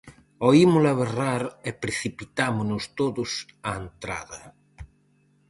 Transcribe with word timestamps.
Oímola 0.49 0.93
berrar 1.01 1.43
e 1.69 1.71
precipitámonos 1.83 2.83
todos 2.99 3.31
á 3.69 3.71
entrada. 3.83 4.41